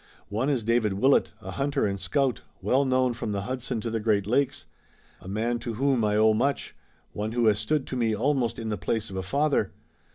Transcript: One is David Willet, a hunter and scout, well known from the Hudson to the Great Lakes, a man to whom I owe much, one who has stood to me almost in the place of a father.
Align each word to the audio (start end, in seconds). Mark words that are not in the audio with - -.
One 0.29 0.49
is 0.49 0.63
David 0.63 0.93
Willet, 0.93 1.31
a 1.41 1.51
hunter 1.51 1.85
and 1.85 1.99
scout, 1.99 2.41
well 2.59 2.85
known 2.85 3.13
from 3.13 3.33
the 3.33 3.43
Hudson 3.43 3.79
to 3.81 3.91
the 3.91 3.99
Great 3.99 4.25
Lakes, 4.25 4.65
a 5.21 5.27
man 5.27 5.59
to 5.59 5.75
whom 5.75 6.03
I 6.03 6.15
owe 6.15 6.33
much, 6.33 6.75
one 7.13 7.33
who 7.33 7.45
has 7.45 7.59
stood 7.59 7.85
to 7.85 7.95
me 7.95 8.15
almost 8.15 8.57
in 8.57 8.69
the 8.69 8.79
place 8.79 9.11
of 9.11 9.15
a 9.15 9.21
father. 9.21 9.73